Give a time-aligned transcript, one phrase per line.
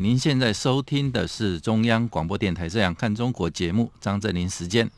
[0.00, 4.90] 您现在收听的是中央广播电台《这样看中国》节目，张振林时间。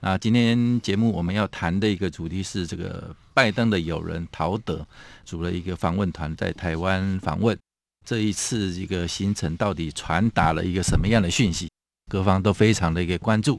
[0.00, 4.86] 那今天节目我们要谈的一个主题是这个拜登的友人陶德
[5.24, 7.58] 组了一个访问团在台湾访问。
[8.04, 11.70] 这一次一个行程到底传达了一个什么样的讯息？
[12.10, 13.58] 各方都非常的一个关注。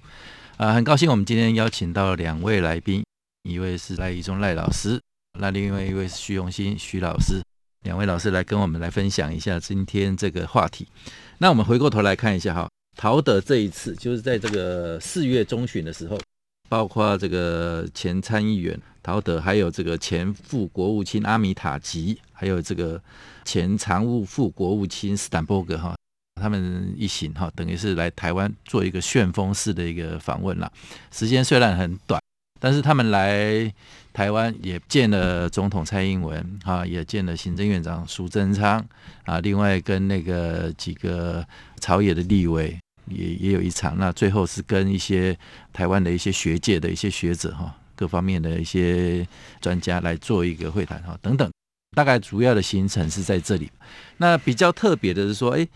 [0.58, 3.04] 啊，很高兴我们今天邀请到两位来宾，
[3.50, 5.02] 一位是赖怡忠赖老师，
[5.40, 7.42] 那另外一位是徐永新徐老师。
[7.84, 10.88] 两位老师来跟我们来分享一下今天这个话题。
[11.38, 16.17] 那我们回过头来看一下哈，陶德这一次就是在这个四月中旬的时候，
[16.70, 23.02] 包括这个前参议员陶德，还有这个前副国务卿阿米塔吉，还有这个
[23.44, 25.94] 前常务副国务卿斯坦伯格哈，
[26.42, 30.72] 他们一行哈，等于是来台湾做一个旋风式的一个访问了。
[31.11, 32.22] 时间虽然很短，
[32.61, 33.73] 但是他们来。
[34.14, 38.86] 台湾也见了总统蔡英文，啊，也见了行政院长苏贞昌，
[39.25, 41.44] 啊，另外跟那个几个
[41.81, 45.36] 朝野的立委也也有一场，那最后是跟一些
[45.73, 49.28] 台湾的一些学界的一些学者哈，各方面的一些
[49.59, 51.52] 专家来做一个会谈哈，等等，
[51.95, 53.72] 大概主要的行程是在这里。
[54.17, 55.67] 那比较特别的是说，哎。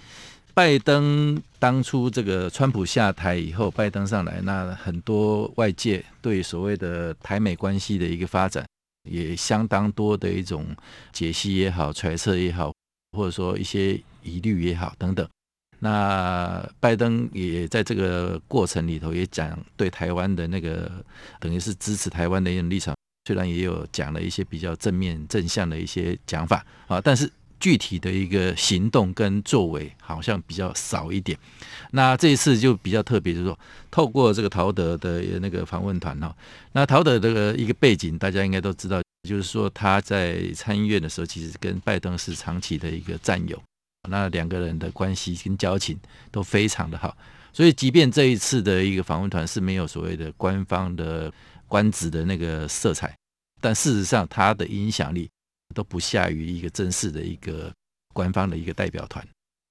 [0.57, 8.65] 拜登当初这个川普下台以后，拜登上来，那很多外界对所谓的台美关系的一个发展，
[9.07, 10.65] 也相当多的一种
[11.13, 12.73] 解析也好、揣测也好，
[13.15, 15.29] 或者说一些疑虑也好等等。
[15.77, 20.91] 那拜登也在这个过程里头也讲对台湾的那个
[21.39, 22.95] 等于是支持台湾的一种立场，
[23.25, 27.31] 虽然也有讲了一些比较正面正向的一些讲法啊，但是。
[27.59, 31.37] 具体的一个行动跟作为好像比较少一点，
[31.91, 33.59] 那这一次就比较特别，就是说
[33.89, 36.35] 透过这个陶德的那个访问团哈，
[36.73, 43.59] 那陶德的一个背景大家应该都知道，就是说他在参议院的时候其实跟拜登是长期的一个战友，
[44.09, 45.97] 那两个人的关系跟交情
[46.31, 47.17] 都非常的好，
[47.51, 51.33] 所以即便这一次的一个访问团是没有所谓的官方的
[51.67, 53.15] 官职的那个色彩，
[53.59, 55.27] 但事实上他的影响力。
[55.77, 57.71] 都不下于一个正式的一个
[58.15, 59.23] 官方的一个代表团。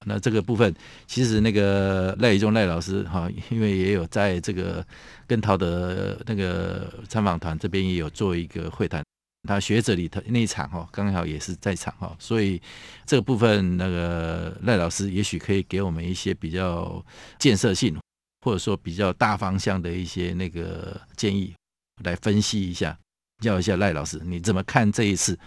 [0.05, 0.73] 那这个部分，
[1.05, 4.85] 其实那个赖怡忠赖老师哈，因为也有在这个
[5.27, 9.03] 跟陶德那个参访团这边也有做一个会谈，
[9.49, 12.61] 他学者里头那一场哈，刚好也是在场哈，所以
[13.05, 17.03] 这个部分那个赖老师也许可以给我们一些比较
[17.37, 17.99] 建设性，
[18.45, 21.53] 或者说比较大方向的一些那个建议，
[22.01, 22.97] 来分析一下，
[23.43, 25.37] 叫一下赖老师，你怎么看这一次？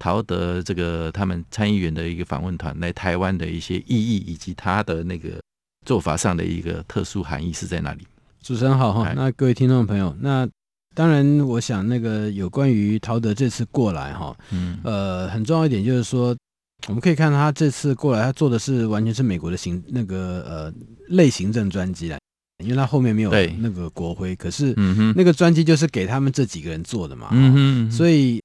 [0.00, 5.38] 陶德这个他们参议员的一个访问团来台湾的一些意义，以及他的那个
[5.86, 8.06] 做法上的一个特殊含义是在哪里？
[8.42, 10.48] 主持人好哈，那各位听众朋友，那
[10.94, 16.34] 当然我想那个有关于陶德这次过来哈，嗯，呃，很重要一点就是说，
[16.88, 20.74] 我们可以看他这次过来，他坐的是完全是美国的行那个呃
[21.08, 22.18] 类行政专机来，
[22.64, 24.72] 因为他后面没有那个国徽，可是
[25.14, 28.40] 那个专机就是给他们这几个人坐的嘛，嗯，所以。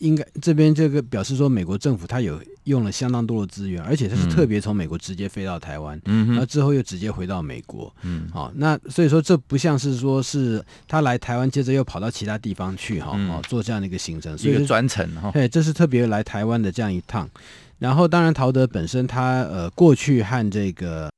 [0.00, 17.28] 应该这边这个表示说，美国政府他有用了相当多的资源，而且他是特别从美国直接飞到台湾，嗯，然后之后又直接回到美国，嗯，好，那所以说这不像是说是他来台湾，接着又跑到其他地方去，哈，哦，做这样的一个行程，一个专程哈，对，这是特别来台湾的这样一趟。
[17.78, 21.10] 然后，当然陶德本身他呃过去和这个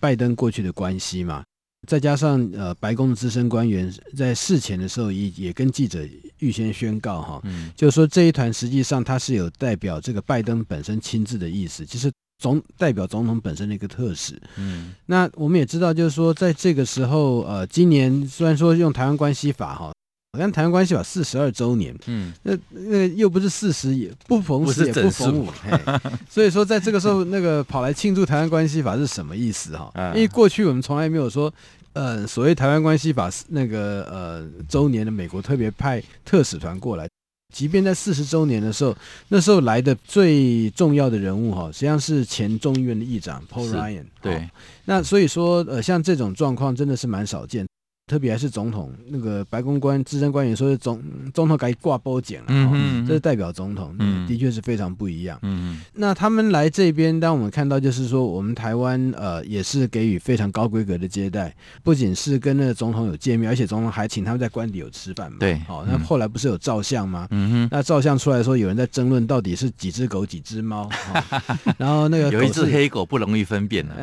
[0.00, 1.44] 拜登过去的关系嘛。
[1.86, 6.00] 再加上呃，白宫的资深官员在事前的时候也也跟记者
[6.38, 14.40] 预先宣告哈，嗯，就是说这一团实际上他是有代表这个拜登本身亲自的意思，就是总代表总统本身的一个特使。
[14.56, 19.92] 嗯，那我们也知道，就是说在这个时候，呃，今年虽然说用台湾关系法哈。
[20.32, 25.48] 好像台湾关系法四十二周年，嗯，那那又不是四十，也不逢十也不逢五，
[26.28, 29.90] 所以说在这个时候，那个跑来庆祝台湾关系法是什么意思哈？
[30.14, 31.52] 因为过去我们从来没有说，
[31.94, 37.08] 呃，所谓台湾关系法那个呃周年的美国特别派特使团过来，
[37.54, 38.94] 即便在四十周年的时候，
[39.28, 44.46] 那时候来的最重要的人物哈，实际上是前众议院的议长 Paul Ryan，对，
[44.84, 47.66] 那所以说呃像这种状况真的是蛮少见。
[48.08, 51.00] 特别还是总统那个白宫官资深官员说是总
[51.34, 55.74] 总统该挂褒奖了，嗯，嗯，这是代表总统，嗯，的确是非常不一样，嗯。
[55.74, 55.80] 嗯。
[55.92, 67.28] 那他们来这边，当我们看到就是说，我们台湾呃也是给予非常高规格的接待，不仅是跟那个总统有见面，而且总统还请他们在官邸有吃饭嘛，对，好，那后来不是有照相吗？
[67.30, 70.88] 嗯哼，那照相出来说有人在争论到底是几只狗几只猫，
[71.76, 73.94] 然后那个有一只黑狗不容易分辨了，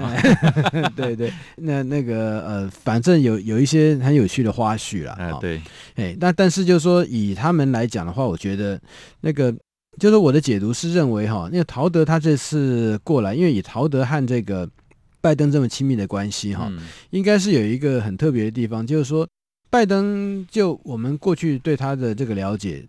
[0.95, 3.94] 对对，那那个呃，反正有有一些。
[4.01, 5.61] 很有趣的花絮了，啊，对，
[5.95, 8.79] 哎，那但是就是说，以他们来讲的话，我觉得
[9.21, 9.53] 那个
[9.99, 14.69] 就是我的解读是认为哈，那个陶德他这次过来，因为以陶德和这个
[15.21, 16.71] 拜登这么亲密的关系哈，
[17.09, 19.27] 应该是有一个很特别的地方，就是说
[19.69, 22.85] 拜登就我们过去对他的这个了解，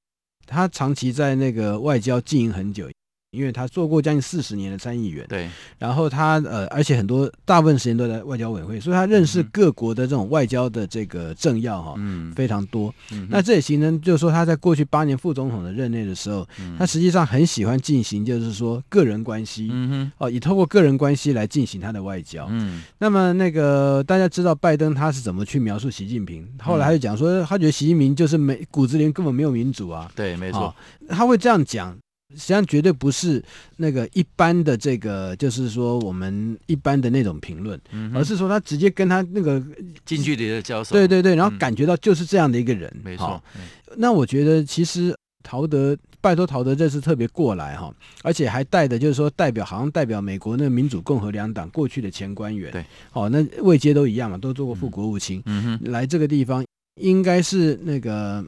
[0.46, 2.88] 他长期在那个外交经营很久。
[3.36, 5.48] 因为他做过将近四十年的参议员，对，
[5.78, 12.92] 然后他呃，而且很多大部分时间都在外交委员会，所以他认识各国的这种外交的这个政要哈，嗯，非常多。
[13.12, 22.46] 嗯、那这也形成就是说他在过去八年副总统的任内的时候，嗯、他实际上很喜欢进行就是说个人关系，嗯哼，哦，以透过个人关系来进行他的外交。
[22.50, 26.46] 嗯，那么那个大家知道拜登他是怎么去描述习近平？
[26.62, 30.74] 后来他就讲说，他觉得习近平就是没骨子里根本没有民主啊，对，没错，
[31.08, 31.96] 他会这样讲。
[32.36, 33.42] 实际上绝对不是
[33.76, 39.60] 那个一般的这个，就是说我们一般的那种评论，嗯、而是说他直接跟他那个
[40.04, 43.42] 近距离的交手，对对对，然后感觉到就是这样的一个人，没错。
[43.96, 47.92] 那我觉得其实陶德拜托陶德这次特别过来哈，
[48.22, 56.64] 而且还带的就是说代表好像代表美国那民主共和两党过去的前官员，对，哦，那位阶都一样嘛，都做过副国务卿，嗯哼，来这个地方
[57.00, 58.44] 应该是那个。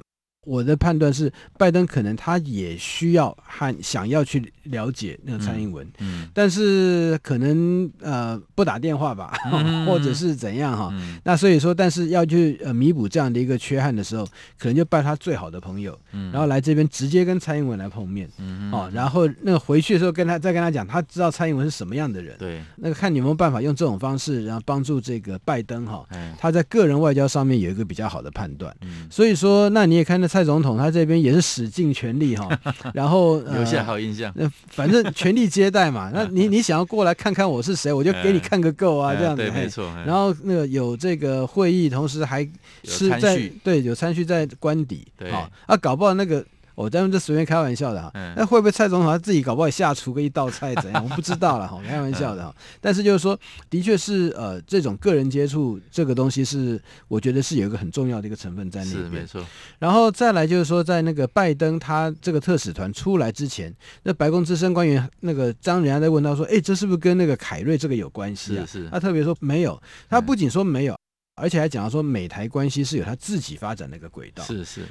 [0.49, 10.89] 我的判断是，拜登可能他也需要和想要去了解那个蔡英文，嗯，嗯，但是可能呃不打电话吧，嗯、 或者是怎样哈。
[10.95, 14.25] 嗯、那所以说，但是要去呃弥补这样的一个缺憾的时候，
[14.59, 26.07] 可能就拜他最好的朋友，嗯，然后来这边直接跟蔡英文来碰面，嗯，哦，然后那个回去的时候跟他再跟他讲，他知道蔡英文是什么样的人，对，那个看你有没有办法用这种方式，然后帮助这个拜登哈，
[26.39, 30.38] 他在个人外交上面有一个比较好的判断，嗯，所以说，那你也看那蔡。
[30.39, 32.49] 蔡总统他这边也是使尽全力哈，
[32.95, 34.33] 然后留下好印象。
[34.37, 39.43] 那反正全力接待嘛， 那你你想要过来看看我是谁，我就给你看个够啊，这样子。
[39.43, 39.93] 对，没错。
[40.07, 42.49] 然后那个有这个会议，同时还
[42.85, 46.45] 是在对有参叙在官邸，对啊，搞不好那个。
[46.79, 51.03] 我当然这随便开玩笑的哈，那会不会蔡总统他自己搞不好也下厨个一道菜怎样？
[51.03, 52.55] 我们不知道了哈，开玩笑的哈。
[52.81, 53.37] 但是就是说，
[53.69, 59.05] 的确是呃，这种个人接触这个东西是，我觉得是有一个很重要的一个成分在那边。
[59.05, 59.45] 是没错。
[59.81, 63.75] 然后再来就是说，在那个拜登他这个特使团出来之前，
[64.05, 68.89] 那白宫资深官员那个张人家在问他说：“哎，这是不是跟那个凯瑞这个有关系啊？”是是。
[68.91, 70.97] 他特别说没有，他不仅说没有，
[71.35, 74.45] 而且还讲到说美台关系是有他自己发展的一个轨道。
[74.45, 74.87] 是是。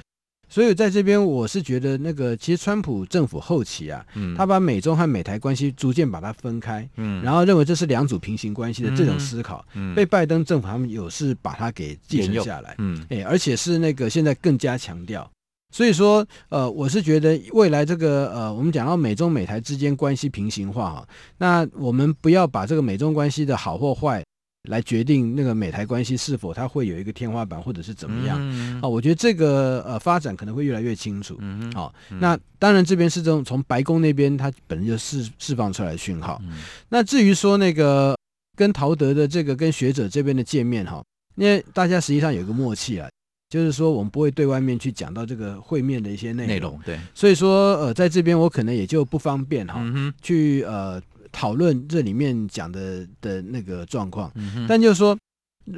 [0.48, 15.30] 所以在这边，我是觉得那个其实川普政府后期啊，嗯，他把美中和美台关系逐渐把它分开，嗯，然后认为这是两组平行关系的这种思考，嗯，被拜登政府他们有是把它给继承下来，嗯，哎，而且是那个现在更加强调。
[15.70, 24.24] 所以说，呃，我是觉得未来这个呃，我们讲到美中美台之间关系平行化哈，那我们不要把这个美中关系的好或坏。
[24.68, 28.38] 来决定那个美台关系是否它会有一个天花板，或者是怎么样
[28.80, 28.86] 啊？
[28.86, 31.36] 我觉得这个呃发展可能会越来越清楚。
[31.40, 36.40] 嗯好、哦，那当然这边是这种从白宫那边它本身就释释放出来的讯号。
[36.44, 38.16] 嗯、那至于说那个
[38.56, 41.04] 跟陶德的这个跟学者这边的见面哈、哦，
[41.36, 43.08] 因为大家实际上有一个默契啊，
[43.48, 46.48] 就是说我们不会对外面去讲到这个会面的一些内容。
[46.48, 47.00] 内容对。
[47.14, 49.82] 所以说呃，在这边我可能也就不方便哈，
[50.20, 51.02] 去呃。
[51.32, 54.66] 讨论这里面讲的的那个状况，嗯、哼。
[54.68, 55.18] 但就是说，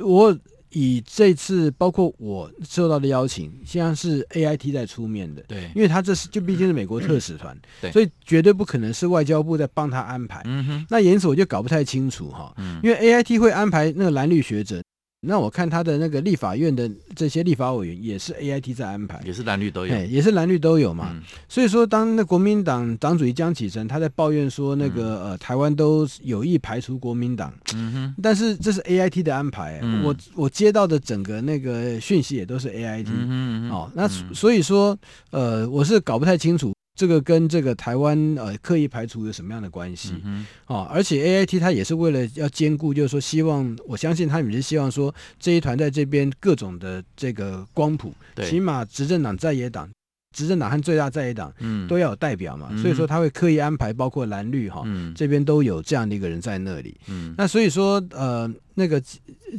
[0.03, 0.37] 我
[0.71, 14.81] 以这次包括我受到的邀请，现在是 AIT 在出面的，对，因为他这是就毕竟是美国特使团，对，所以绝对不可能是外交部在帮他安排，嗯哼，那因此我就搞不太清楚哈，嗯、因为 AIT 会安排那个蓝绿学者。
[15.23, 21.11] 那我看他的那个立法院的这些立法委员也是 A I T 在安排，也是蓝绿都有，也是蓝绿都有嘛。
[21.13, 33.71] 嗯、所以说，当那国民党党主席江启臣他在抱怨说那个、嗯、呃台湾都有意排除国民党，嗯哼，但是这是 A I T 的安排，嗯、我我接到的整个那个讯息也都是 A I T，嗯哼嗯哼。
[33.71, 34.99] 哦，那所以说
[35.33, 36.73] 呃我是搞不太清楚。
[37.01, 40.13] 这个跟这个台湾呃刻意排除有什么样的关系？
[40.23, 40.75] 嗯、哼。
[40.75, 48.13] 哦，而且 A I T 它也是为了要兼顾，就是说希望我相信他们也是希望说这一团在这边各种的这个光谱，
[48.45, 49.89] 起码执政党在野党、
[50.37, 51.51] 执政党和最大在野党
[51.89, 56.95] 都要有代表嘛，嗯、所以说他会刻意安排包括蓝绿哈、这边都有这样的一个人在那里。
[57.09, 59.03] 嗯，那所以说呃那个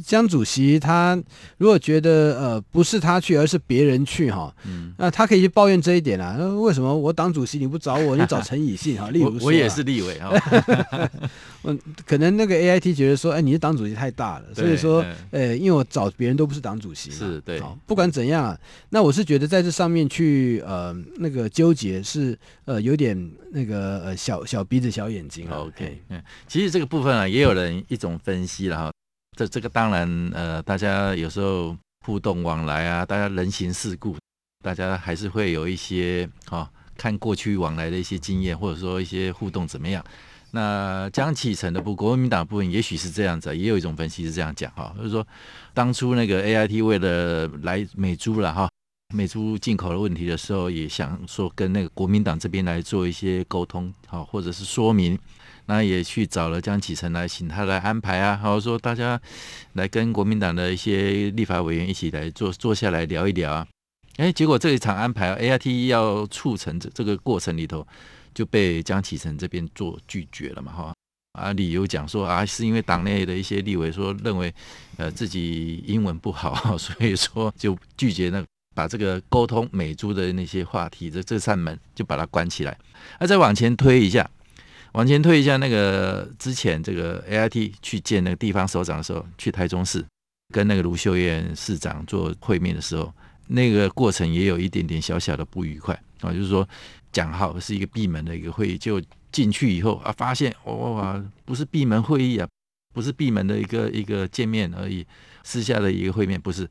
[0.04, 1.20] 江主席他
[1.58, 6.36] 如果觉得呃不是他去，而是别人去哈，嗯，那他可以去抱怨这一点啊。
[6.36, 9.10] 为什么我党主席你不找我，你找陈以信哈？
[9.10, 10.30] 例如、啊我，我也是立委哈。
[11.64, 17.62] 嗯，可能那个 A I T 觉得说，哎，你是党主席太大了，所以说，呃，因为我找别人都不是党主席，是对。
[17.86, 18.58] 不管怎样啊，
[18.90, 25.58] 那我是觉得在这上面去呃那个纠结是呃有点那个呃小小鼻子小眼睛啊。
[25.58, 28.92] OK，嗯，其实这个部分啊，也有人一种分析了哈。
[29.36, 31.74] 这这个当然，呃，大家有时候
[32.04, 34.14] 互动往来啊，大家人情世故，
[34.62, 40.04] 大家还是会有一些哈、哦，看过去往来的一些经验，或者说一些互动怎么样。
[40.50, 45.26] 那江启臣的部国民党部分，也许是这样子，也有一种分析是这样讲哈，就是说
[45.72, 48.68] 当初那个 AIT 为了来美猪了哈，
[49.14, 55.18] 美猪进口的问题的时候，也想说跟那个国民党这边来做一些沟通，好，或者是说明。
[55.66, 59.20] 那也去找了江启臣来，请他来安排啊，好说大家
[59.74, 63.66] 来跟国民党的一些立法委员一起来坐坐下来聊一聊啊。
[64.16, 67.86] 哎，结果这一场安排，A I T 要促成这这个过程里头，
[68.34, 70.94] 就被江启臣这边做拒绝了嘛，哈
[71.32, 74.52] 啊，理由讲说啊，是因为党内的一些立委说认为
[74.98, 82.76] 呃自己英文不好， 所以说就拒绝那把这个沟通美猪的那些话题这这扇门就把它关起来。
[83.20, 84.28] 那再往前推一下。
[84.92, 90.04] 往前推一下，那个之前这个 AIT 去见那个地方首长的时候，去台中市
[90.52, 93.12] 跟那个卢秀燕市长做会面的时候，
[93.48, 96.68] 那个过程也有一点点小小的不愉快啊，就是说
[97.10, 102.46] 讲好是一个闭门的一个会议，就进去以后啊，发现哇，不是闭门会议啊，
[102.92, 105.06] 不是闭门的一个一个见面而已，
[105.42, 106.68] 私下的一个会面，不是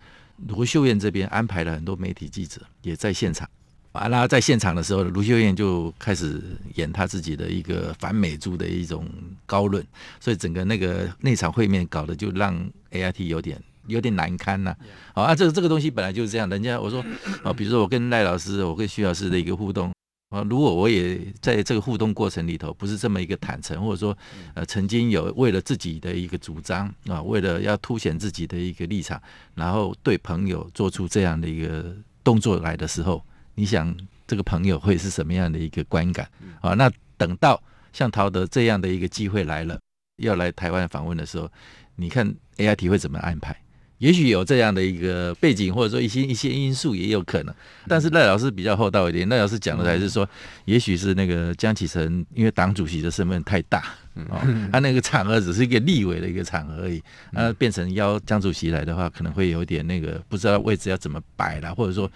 [0.47, 3.49] 卢秀燕这边安排了很多媒体记者也在现场。
[3.93, 6.41] 完了，在现场的时候，卢秀燕就开始
[6.75, 9.05] 演她自己的一个反美猪的一种
[9.45, 9.85] 高论，
[10.17, 12.57] 所以整个那个那场会面搞得就让
[12.91, 14.77] AIT 有点有点难堪呐、啊。
[15.15, 17.03] 好啊，这个这个东西本来就是这样，人家我说
[17.43, 19.91] 啊，比如说我跟赖老师，我跟徐老师的一个互动
[20.29, 24.17] 啊，如果我也在这个互动过程里头不是这么一个坦诚，或者说
[24.53, 29.21] 呃曾经有为了自己的一个主张啊，为了要凸显自己的一个立场，
[29.53, 31.93] 然后对朋友做出这样的一个
[32.23, 33.21] 动作来的时候。
[33.55, 33.95] 你想
[34.27, 36.27] 这个朋友会是什么样的一个观感
[36.61, 36.73] 啊？
[36.73, 37.61] 那等到
[37.93, 39.79] 像陶德这样的一个机会来了，
[40.17, 41.49] 要来台湾访问的时候，
[41.95, 43.55] 你看 AIT 会怎么安排？
[43.97, 47.53] 也许有这样的一个背景，或者说一些一些因素也有可能。
[47.87, 50.27] 但是赖老师比较厚道一点，赖老师讲的还是说，
[50.65, 53.93] 也许是那个江启臣因为党主席的身份太大，
[54.29, 54.41] 哦，
[54.71, 56.99] 他那个场合只是一个立委的一个场合而已，
[57.31, 62.11] 那变成邀江主席来的话，可能会有点那个不知道位置要怎么摆了，或者说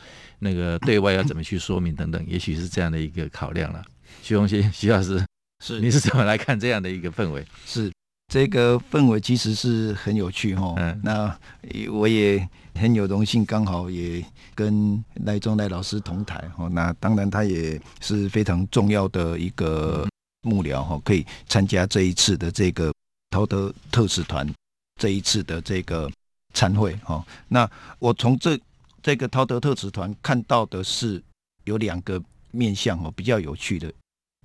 [0.45, 3.83] 那个对外要怎么去说明等等， 也许是这样的一个考量了。
[4.21, 5.25] 徐荣先，徐老师，
[5.63, 7.43] 是你是怎么来看这样的一个氛围？
[7.65, 7.91] 是。
[8.33, 11.37] 这个氛围其实是很有趣哈，嗯，那
[11.91, 14.25] 我也很有荣幸，刚好也
[14.55, 16.67] 跟赖中赖老师同台哈。
[16.69, 20.07] 那当然他也是非常重要的一个
[20.41, 22.91] 幕僚哈，可以参加这一次的这个
[23.29, 24.51] 陶德特使团
[24.99, 26.09] 这一次的这个
[26.51, 27.23] 参会哈。
[27.47, 28.59] 那我从这
[29.05, 31.21] 这个陶德特使团看到的是
[31.65, 32.19] 有两个
[32.49, 33.93] 面向哦，比较有趣的，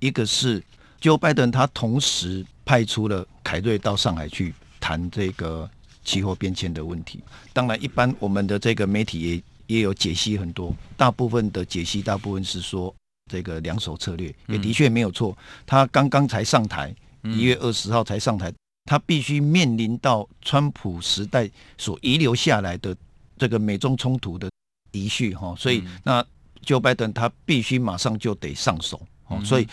[0.01, 0.63] 一个是
[1.01, 2.45] Joe Biden 他同时。
[2.63, 5.69] 派出了凯瑞到上海去谈这个
[6.05, 7.19] 气候变迁的问题。
[7.53, 12.95] 当然，一般我们的这个媒体也也有解析很多，大部分的解析大部分是说
[13.29, 15.37] 这个两手策略，也的确没有错。
[15.67, 18.53] 他刚刚才上台，一月二十号才上台，
[18.85, 22.97] 他必须面临到川普时代所遗留下来的
[23.41, 24.49] 这个美中冲突的
[24.93, 26.23] 遗绪哈，所以那
[26.65, 29.67] Joe Biden 他必须马上就得上手哦，所以。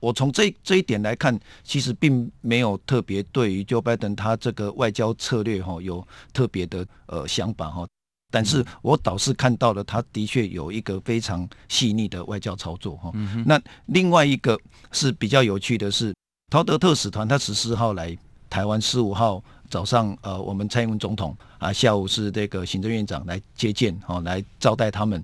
[0.00, 7.84] 我从这这一点来看，其实并没有特别对于 Joe Biden 他这个外交策略哈有特别的呃想法哈，
[8.30, 13.12] 但是我倒是看到了他的确有一个非常细腻的外交操作哈。
[13.44, 14.56] 那另外一个
[14.92, 16.14] 是比较有趣的是，
[16.48, 18.16] 陶德特使团他十四号来
[18.48, 25.22] 台湾，十五号早上呃我们蔡英文总统啊，下午是这个行政院长来接见哦，来招待他们。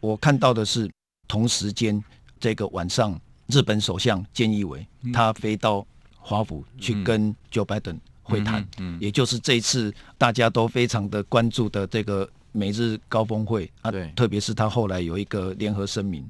[0.00, 0.90] 我看到的是
[1.26, 2.02] 同时间
[2.40, 3.18] 这个晚上。
[3.48, 5.86] 日本首相菅义伟，他飞到
[6.18, 8.66] 华府去跟 Joe Biden 会谈，
[8.98, 16.28] 也就是这一次大家都非常的关注的这个美日高峰会啊，特别是他后来有一个联合声明，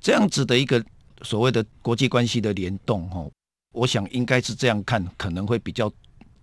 [0.00, 0.84] 这样子的一个
[1.22, 3.24] 所谓的国际关系的联动哈，
[3.72, 5.90] 我想应该是这样看，可能会比较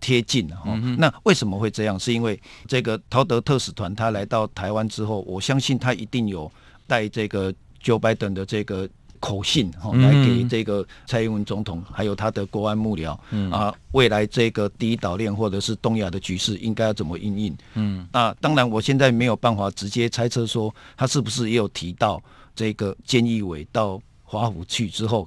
[0.00, 0.74] 贴近哈。
[0.96, 1.98] 那为什么会这样？
[1.98, 6.50] 是因为这个陶德特使团他来到台湾之后，我相信他一定有
[6.86, 8.88] 带这个 Joe Biden 的这个。
[9.20, 17.56] 口信哈，来给这个蔡英文总统，还有他的国安幕僚，嗯啊，未来这个第一岛链或者是东亚的局势应该要怎么应应？
[17.74, 22.22] 嗯，那当然，我现在没有办法直接猜测说他是不是也有提到
[22.54, 25.26] 这个菅义伟到华府去之后，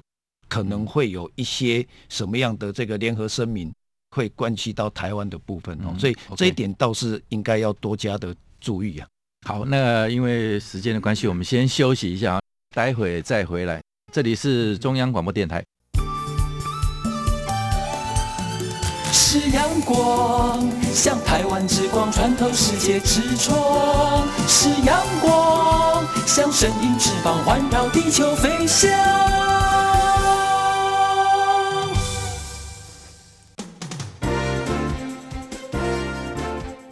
[0.52, 3.72] 可能会有一些什么样的这个联合声明，
[4.10, 9.08] 会关系到台湾的部分哦，所以这一点倒是应该要多加的注意啊。
[9.48, 12.38] 好，那因为时间的关系，我们先休息一下，
[12.76, 13.80] 待会再回来。
[14.12, 15.64] 这里是中央广播电台。
[19.10, 29.41] 是阳光，像台湾之光穿透世界之窗；是阳光，像神鹰翅膀环绕地球飞翔。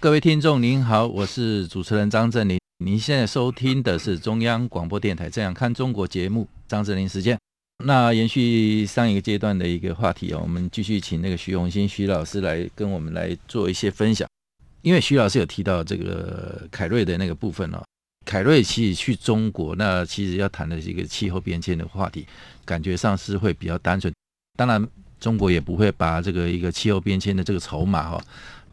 [0.00, 2.56] 各位听众您好，我是主持人张振林。
[2.84, 7.36] 您现在收听的是中央广播电台《这样看中国》节目，张振林时间。
[7.84, 14.28] 那延续上一个阶段的一个话题啊，我们继续请那个徐鸿兴徐老师来跟我们来做一些分享。
[14.82, 17.82] 因为徐老师有提到这个凯瑞的那个部分哦，
[18.24, 22.24] 凯瑞其实去中国，那其实要谈的是一个气候变迁的话题，
[22.64, 24.14] 感觉上是会比较单纯。
[24.56, 24.86] 当然，
[25.18, 28.24] 中国也不会把这个一个气候变迁的这个筹码哈。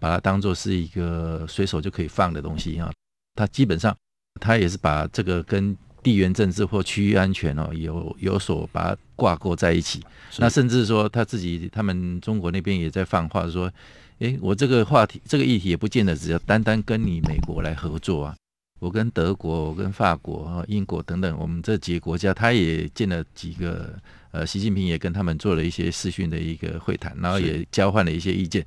[0.05, 2.91] 把它当做是一个随手就可以放的东西啊，
[3.33, 3.97] 它基本上，
[4.39, 10.03] 它也是把这个跟地缘政治或区域安全哦有有所把它挂钩在一起。
[10.37, 13.71] 那甚至说他自己，他们中国那边也在放话说，
[14.19, 18.35] 诶，我这个话题这个议题也不见得只要单单跟你美国来合作啊，
[18.79, 23.97] 我跟德国、我跟法国、英国等等，我们这几个国家，他也见了几个，
[24.29, 28.63] 呃，习近平也跟他们做了一些视讯的一个会谈，然后也交换了一些意见。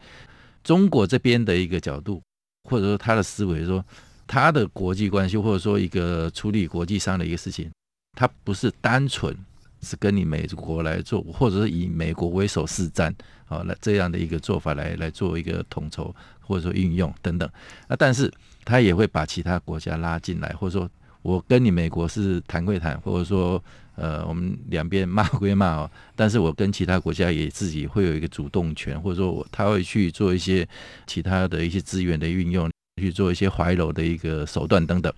[0.69, 2.21] 中国这边的一个角度，
[2.69, 3.83] 或者说他的思维，说
[4.27, 7.71] 他的国际关系，或者说一个处理国际上的一个事情，
[8.13, 9.35] 他不是单纯
[9.81, 13.11] 是跟你美国来做，或者是以美国为首是战
[13.47, 17.51] 啊，那这样的一个做法来来做一个统筹，或者说运用等等。
[17.89, 18.31] 那但是
[18.63, 20.91] 他也会把其他国家拉进来，或者说
[21.23, 23.63] 我跟你美国是谈归谈，或者说。
[24.01, 30.65] 呃，我们两边骂归骂哦， 但是我跟其他国家也自己会有一个主动权，或者说我他会去做一些
[31.05, 32.71] 其他的一些资源的运用，
[33.03, 35.13] 去做一些怀柔的一个手段等等，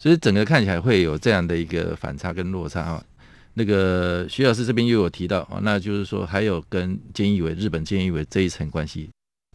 [0.00, 3.04] 所以整个看起来会有这样的一个反差跟落差啊。
[3.52, 9.08] 那个徐老师这边又有提到啊，那就是说还有跟菅义伟、日本菅义伟这一层关系，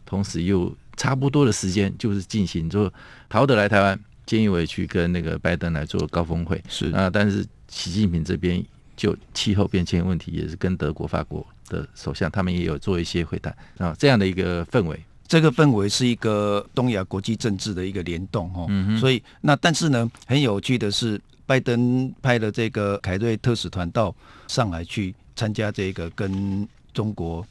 [0.06, 2.90] 同时又差不多的时间就是进行说
[3.28, 7.44] 陶德来台湾，菅义伟去跟那个拜登来做高峰会是啊，但是。
[7.72, 8.60] 习近平这边
[8.96, 15.00] 就气候变迁问题，也是跟德国、法国的首相他们也有做一些会谈啊，这样的一个氛围。
[15.28, 24.12] 这个氛围是一个东亚国际政治的一个联动哦，嗯、所以那但是呢，很有趣的是，拜登派了这个凯瑞特使团到
[24.48, 27.46] 上海去参加这个跟中国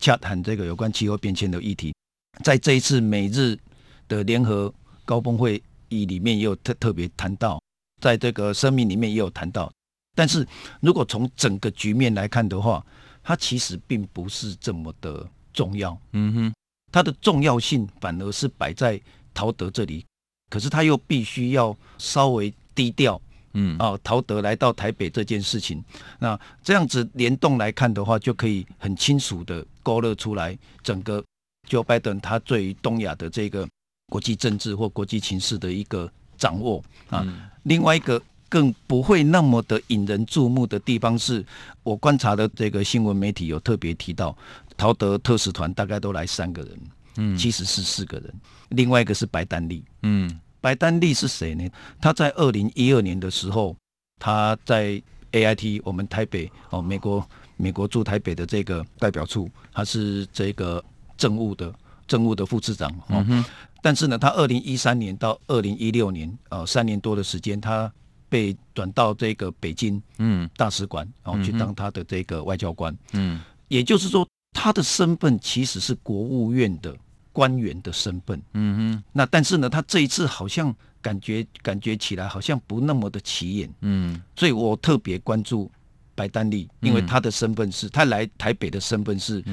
[0.00, 1.92] 洽谈这个有关气候变迁的议题，
[2.44, 3.58] 在这一次美日
[4.06, 4.72] 的联合
[5.04, 5.60] 高峰会
[5.94, 7.60] 议里面，也有特特别谈到。
[8.00, 9.72] 在这个生命里面也有谈到，
[10.14, 10.46] 但是
[10.80, 12.84] 如果从整个局面来看的话，
[13.22, 15.96] 它其实并不是这么的重要。
[16.12, 16.54] 嗯哼，
[16.92, 19.00] 它的重要性反而是摆在
[19.32, 20.04] 陶德这里，
[20.50, 23.18] 可是他又必须要稍微低调。
[23.54, 25.82] 嗯啊，陶德来到台北这件事情，
[26.18, 31.24] 那这样子联动来看的话，就可以很清楚的勾勒出来整个
[31.70, 33.66] Joe Biden 他对于东亚的这个
[34.14, 37.24] 国际政治或国际情势的一个掌握啊。
[37.26, 41.44] 嗯另外一个更不会那么的引人注目的地方是，
[41.82, 44.36] 我观察的这个新闻媒体有特别提到，
[44.76, 46.78] 陶德特使团大概都来三个人，
[47.16, 48.32] 嗯，其实是四个人。
[48.68, 51.68] 另外一个是白丹利，嗯，白丹利是谁呢？
[52.00, 53.74] 他在二零一二年的时候，
[54.20, 60.84] 他在 AIT 我们台北哦美国美国驻台北的这个代表处，他是这个
[61.16, 61.74] 政务的
[62.06, 62.94] 政务的副次长。
[63.08, 63.44] 嗯哼。
[63.84, 67.92] 但是呢，他二零一三年到二零一六年，呃，三年多的时间，他
[68.30, 72.96] 被转到这个北京嗯大使馆，然后去当他的这个外交官。
[73.12, 73.42] 嗯。
[73.68, 76.96] 也就是说，他的身份其实是国务院的
[77.30, 78.40] 官员的身份。
[78.54, 79.04] 嗯哼。
[79.12, 83.70] 那但是呢，他这一次好像感觉感觉起来好像不那么的起眼。
[83.82, 84.18] 嗯。
[84.34, 85.70] 所以我特别关注
[86.14, 89.44] 白丹利，因为他的身份是他来台北的身份是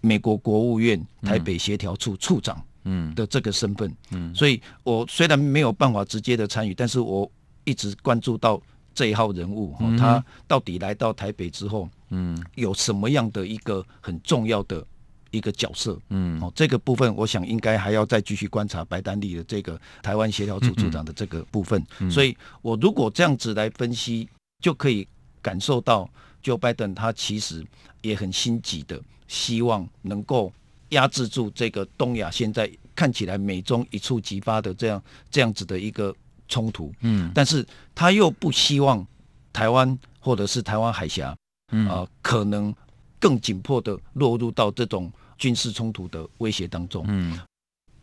[0.00, 2.60] 美国国务院台北协调处处长。
[2.86, 3.94] 嗯的这个身份。
[4.12, 4.34] 嗯。
[4.34, 7.30] 所以我虽然没有办法直接的参与，但是我
[7.64, 8.58] 一直关注到
[8.94, 9.76] 这一号人物。
[9.80, 9.94] 嗯。
[9.98, 11.86] 他到底来到台北之后。
[12.10, 14.86] 嗯，有什么样的一个很重要的
[15.32, 15.98] 一个角色？
[16.10, 21.82] 嗯，哦，这个部分我想应该还要再继续观察白丹利的这个台湾协调处处长的这个部分。
[21.98, 24.28] 嗯嗯、所以，我如果这样子来分析，
[24.62, 25.04] 就可以
[25.42, 26.08] 感受到
[26.44, 27.66] ，Joe Biden 他其实
[28.02, 30.52] 也很心急的，希望能够
[30.90, 36.14] 压制住这个东亚现在看起来美中一触即发的这样这样子的一个
[36.48, 36.92] 冲突。
[37.00, 39.06] 嗯，但是他又不希望
[39.52, 41.36] 台湾或者是台湾海峡。
[41.72, 42.72] 嗯啊、呃，可能
[43.18, 47.04] 更紧迫的落入到这种军事冲突的威胁当中。
[47.08, 47.36] 嗯，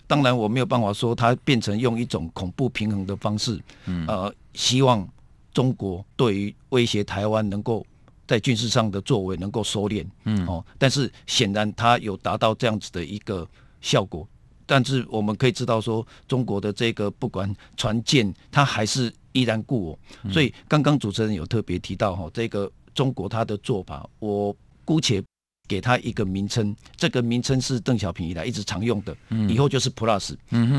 [0.05, 3.57] 当然我没有办法说它变成用一种恐怖平衡的方式。
[3.85, 5.07] 嗯，呃，希望
[5.53, 7.87] 中国对于威胁台湾能够
[8.27, 10.05] 在军事上的作为能够收敛。
[10.25, 13.47] 嗯，哦，但是显然它有达到这样子的一个
[13.81, 14.27] 效果。
[14.65, 19.99] 但是我们可以知道说，中国的这个不管船舰，它还是依然故我。
[20.31, 22.71] 所以刚刚主持人有特别提到哈，这个。
[22.95, 24.55] 中国它的做法，我
[24.85, 25.19] 姑且
[25.67, 29.17] 给它一个名称，这个名称是邓小平以来一直常用的，
[29.49, 30.35] 以后就是 Plus，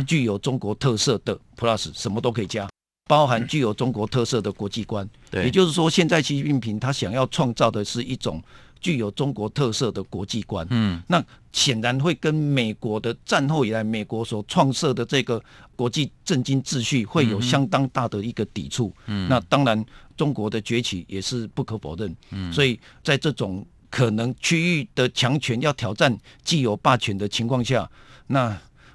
[0.07, 2.69] 具有中国特色的 Plus，什么都可以加，
[3.07, 5.09] 包含具有中国特色的国际观。
[5.33, 8.43] 也就是说，现在习近平他想要创造的是一种。
[8.81, 15.43] 具有中国特色的国际观，嗯，那显然会跟美国的战后以来美国所创设的这个
[15.75, 19.83] 国际政经秩序会有相当大的一个抵触，嗯，那当然
[20.19, 27.91] 中国的崛起也是不可否认，嗯，所以在这种可能区域的强权要挑战既有霸权的情况下，
[28.27, 28.55] 那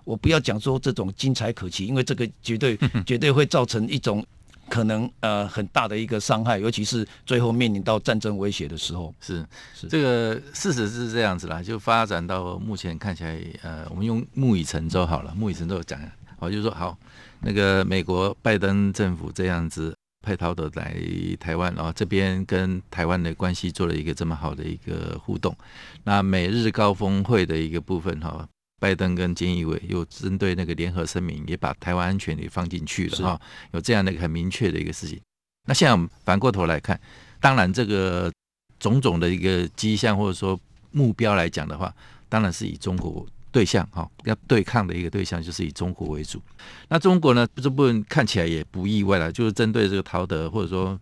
[0.09, 4.25] 我不要讲说这种精彩可期，因为这个绝对 绝对会造成一种。
[4.69, 9.43] 可能呃很大的一个伤害，尤其是最后面临到战争威胁的时候，是
[9.73, 15.99] 是这个事实是这样子啦，就发展到目前看起来，呃，我们用木已成舟好了，木已成舟讲，
[16.37, 16.95] 好就是说好，
[17.41, 19.91] 那个美国拜登政府这样子
[20.23, 20.95] 派陶德来
[21.39, 25.57] 台湾，然后这边跟台湾的关系做了一个这么好的一个互动，
[26.03, 28.47] 那美日高峰会的一个部分哈。
[28.79, 33.41] 拜登跟菅义伟又针对那个联合声明，也把台湾安全也放进去了哈，
[33.73, 35.19] 有这样的一个很明确的一个事情。
[35.67, 36.99] 那现在我们反过头来看，
[37.41, 38.31] 当然这个
[38.79, 40.57] 种种的一个迹象或者说
[40.91, 41.93] 目标来讲的话，
[42.29, 46.41] 当然是以中国对象哈，要对抗的一个对象就是以中国为主。
[46.87, 50.97] 那中国呢这部分看起来也不意外了，就是针对这个陶德或者说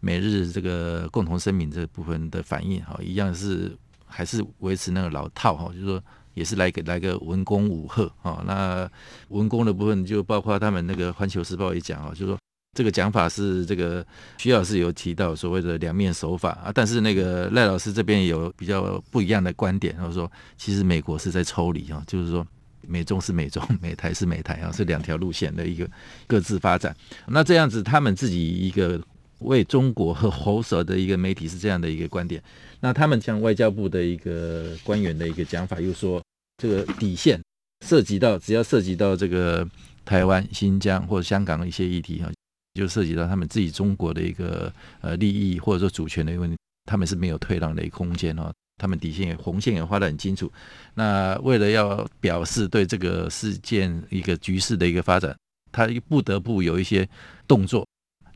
[0.00, 3.74] 美日这个共同声明这部分的反应哈，一样是
[4.06, 6.02] 还是维持那个老套哈，就是说。
[6.34, 8.90] 也是来个来个文攻武贺啊，那
[9.28, 12.38] 文攻的部分就包括他们那个《环球时报》也讲啊，就说
[12.76, 14.04] 这个讲法是这个
[14.38, 22.46] 徐老师有提到所谓的两面手法啊，但是那个赖老师这边有比较不一样的观点，他说其实美国是在抽离啊，就是说
[22.80, 25.86] 美中是美中，美台是美台啊，是两条路线的一个
[26.26, 26.96] 各自发展。
[27.26, 28.98] 那这样子，他们自己一个
[29.40, 32.42] 为中国和喉舌的一个媒体是这样的一个观点。
[32.80, 36.21] 那他们像外交部的一个官员的一个讲法，又说
[36.62, 37.42] 这个底线
[37.84, 39.68] 涉及到只要涉及到这个
[40.04, 42.30] 台湾、新疆或者香港的一些议题哈，
[42.74, 50.48] 就涉及到他们自己中国的一个呃利益或者说主权的问题，他们是没有退让的一个空间哈，他们底线也红线也画得很清楚。
[50.94, 55.36] 那为了要表示对这个事件一个局势的一个发展，
[55.72, 57.08] 他不得不有一些
[57.48, 57.84] 动作。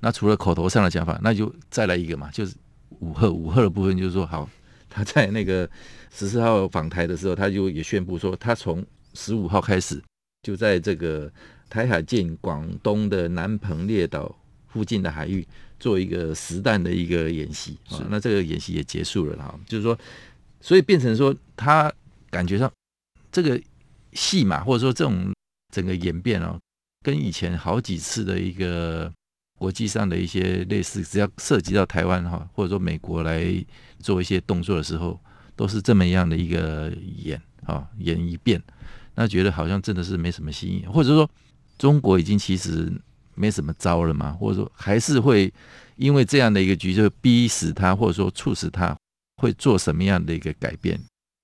[0.01, 2.55] 那除了口头上的讲法，那就再来一个嘛，就是。
[3.01, 4.49] 武吓武吓的部分就是说，好，
[4.97, 5.69] 他 在那个
[6.11, 8.83] 十四号访台的时候，他就也宣布说，他从
[9.13, 10.03] 十五号开始
[10.43, 11.31] 就在这个
[11.69, 14.35] 台海近广东的南澎列岛
[14.67, 15.47] 附近的海域
[15.79, 17.77] 做一个实弹的一个演习。
[17.91, 19.99] 是，那这个演习也结束了哈，就是说，
[20.63, 21.93] 所以变成说，他
[22.31, 22.73] 感觉上
[23.31, 23.61] 这个
[24.15, 25.31] 戏码或者说这种
[25.75, 26.59] 整个演变哦，
[27.05, 29.13] 跟以前好几次的一个。
[29.57, 33.45] 国际上的一些类似，只要涉及到台湾哈，或者说美国来
[33.99, 35.19] 做一些动作的时候，
[35.55, 36.93] 都是这么样的一个
[37.25, 38.63] 演啊，演一遍，
[39.15, 41.29] 那觉得好像真的是没什么新意，或者说
[41.79, 42.93] 中国已经其实
[43.35, 45.53] 没什么招了嘛，或者说还是会
[45.97, 48.97] 因为这样的一个局，就逼死他，或者说促使他
[49.43, 51.01] 会做什么样的一个改变？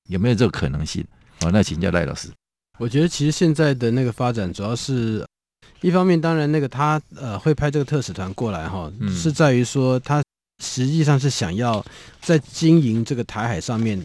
[0.09, 1.03] 有没有这个可能性？
[1.40, 2.29] 哦，那请教赖老师。
[2.79, 5.25] 我觉得其实现在的那个发展，主要是
[5.82, 10.22] 一方面，当然那个他呃会派这个特使团过来哈，嗯、是在于说他
[10.62, 11.84] 实际上是想要
[12.20, 14.02] 在经营这个台海上面，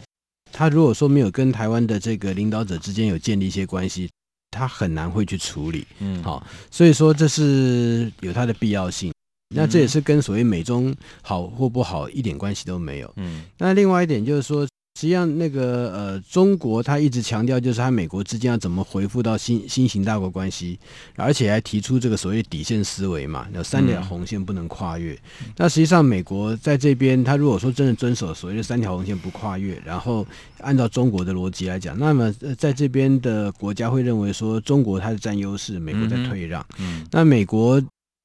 [0.52, 4.10] 他如果说没有跟台湾的这个领导者之间有建立一些关系，
[4.50, 5.86] 他很难会去处理。
[6.00, 9.12] 嗯，好，所以说这是有它的必要性。
[9.54, 13.10] 那这也是跟所谓美中好或不好一点关系都没有。
[13.16, 14.66] 嗯，那另外一点就是说。
[14.98, 20.76] 实际上，那个呃，中国他一直强调，就是他美国之间要怎么回复到新新型大国关系，
[21.14, 25.12] 而且还提出这个所谓底线思维嘛，有三条红线不能跨越。
[25.14, 30.26] 嗯、那实际上，美国在这边，他如果说真的遵守所谓的三条红线不跨越，然后
[30.62, 36.66] 按照中国的逻辑来讲，那么在这边的国家会认为说，中国它是占优势，美国在退让。
[37.12, 37.80] 那美国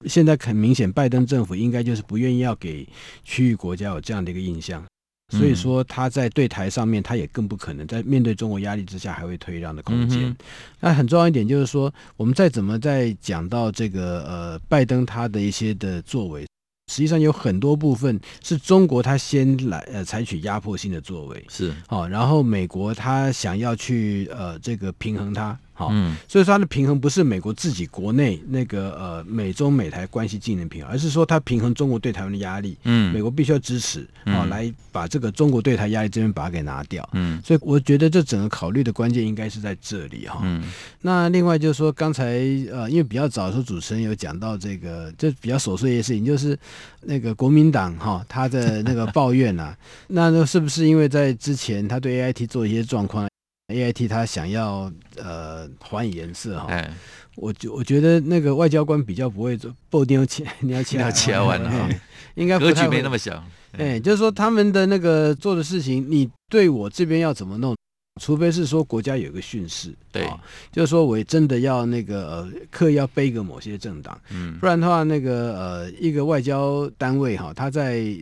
[0.08, 2.90] 现在很明显，拜登政府应该就是不愿意要给
[3.24, 4.84] 区域国家有这样的一个印象。
[5.30, 10.30] 所以说他在对台上面，他也更不可能在面对中国压力之下还会退让的空间。
[10.30, 10.36] 嗯、
[10.80, 16.46] 那很重要一点就是说，我们再怎么在讲到这个呃拜登他的一些的作为，
[16.92, 25.58] 实际上有很多部分是中国他先来呃采取压迫性的作为，是好、哦，然后美国他想要去呃这个平衡它。
[25.74, 40.64] 好，嗯，所以说它的平衡不是美国自己国内那个呃美中美台关系技能平衡，而是说它平衡中国对台湾的压力，嗯，美国必须要支持，啊，来把这个中国对台压力这边把它给拿掉，嗯，所以我觉得这整个考虑的关键应该是在这里哈，嗯，
[41.02, 42.26] 那另外就是说刚才
[42.72, 46.58] 呃因为比较早的时候主持人有讲到这个就比较琐碎的事情，就是
[47.02, 49.76] 那个国民党哈他的那个抱怨啊，
[50.08, 53.28] 那 那是不是因为在之前他对 AIT 做一些状况
[53.74, 56.94] ？A I T 他想要呃还以颜色哈，欸、
[57.36, 61.90] 我觉我觉得那个外交官比较不会做，不一定要切 你要切要切完了哈，
[62.36, 67.76] 应该格局没那么小，哎、欸，就是说他们的那个做的事情，你对我这边要怎么弄？
[68.22, 70.40] 除非是说国家有一个训示，对、哦，
[70.72, 78.16] 就是说我真的要那个呃刻意要背个某些政党，嗯，不然的话那个呃一个外交单位哈，他在。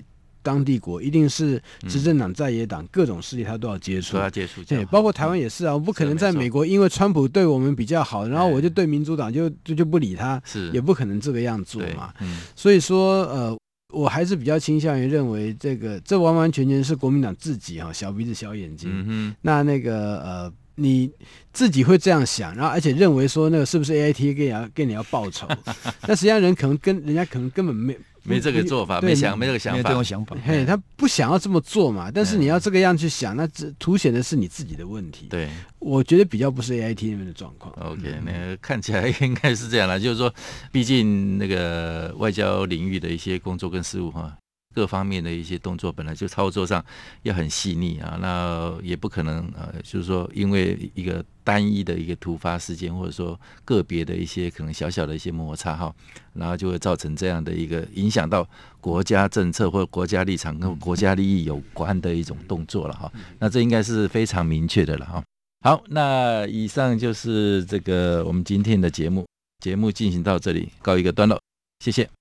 [0.43, 4.63] 当地国一定是执政党、在野党各种势力，他都要接触，都要接触。
[4.63, 12.13] 对，包括台湾也是啊，我不可能在美国，因为川普对我们比较好，然后我就对民主党就就就不理他，是也不可能这个样做嘛。
[12.55, 13.57] 所以说，呃，
[13.93, 18.89] 我还是比较倾向于认为，这个这完完全全是国民党自己哈，小鼻子小眼睛。
[19.07, 21.11] 嗯，那那个呃，你
[21.53, 25.47] 自己会这样想，然后而且认为说那个是不是 AIT 跟你要跟你要报仇？
[26.07, 27.97] 那实际上人可能跟人家可能根本没。
[28.23, 30.35] 没这个做法，没想，没这个想法，没这种想法。
[30.45, 32.11] 嘿，他不想要这么做嘛？
[32.11, 35.27] 但是你要这个样去想，那这凸显的是你自己的问题。
[35.29, 37.73] 对，我觉得比较不是 AIT 那边的状况。
[37.79, 40.33] OK，那看起来应该是这样了，就是说，
[40.71, 44.37] 毕竟那个外交领域的一些工作跟事务哈。
[44.73, 46.83] 各方面的一些动作本来就操作上
[47.23, 55.93] 要很细腻啊，那也不可能呃，就是说因为一个单一的一个突发事件，或者说个别的一些可能小小的一些摩擦哈，
[56.33, 58.47] 然后就会造成这样的一个影响到
[58.79, 63.11] 国家政策或者国家立场跟国家利益有关的一种动作了哈。
[63.39, 65.23] 那这应该是非常明确的了哈。
[65.63, 69.25] 好，那以上就是这个我们今天的节目，
[69.59, 71.39] 节目进行到这里告一个段落，
[71.83, 72.20] 谢谢。